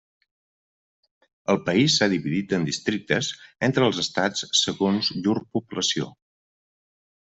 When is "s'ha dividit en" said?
1.99-2.67